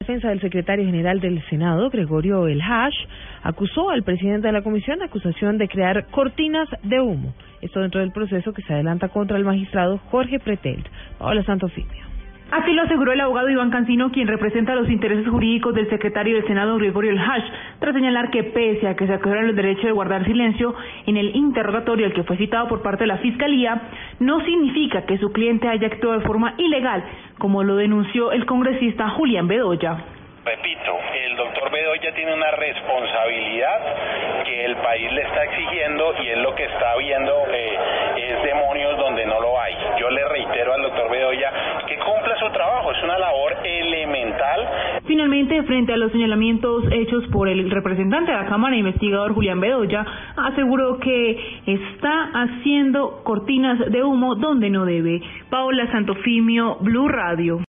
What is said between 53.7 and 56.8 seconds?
de humo donde no debe. Paola Santofimio,